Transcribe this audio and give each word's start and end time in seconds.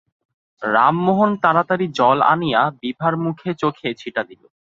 রামমোহন 0.61 1.31
তাড়াতাড়ি 1.43 1.85
জল 1.99 2.17
আনিয়া 2.33 2.61
বিভার 2.81 3.13
মুখে 3.23 3.49
চোখে 3.61 3.89
ছিটা 4.01 4.21
দিল। 4.29 4.41